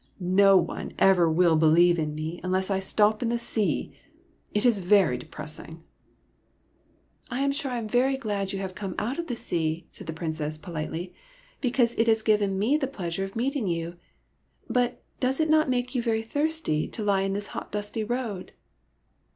[0.43, 3.93] "No one ever will believe in me unless I stop in the sea.
[4.51, 5.83] It is very depressing!"
[6.83, 10.07] *' I am sure I am very glad you have come out of the sea," said
[10.07, 11.13] the Princess, politely,
[11.59, 13.97] "because it has given me the pleasure of meet ing you.
[14.67, 18.53] But does it not make you very thirsty to lie in this hot dusty road